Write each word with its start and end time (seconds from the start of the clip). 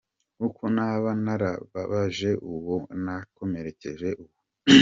Uko 0.47 0.63
naba 0.75 1.09
narabababaje, 1.23 2.29
uwo 2.51 2.75
nakomerekeje, 3.03 4.09
uwo. 4.21 4.35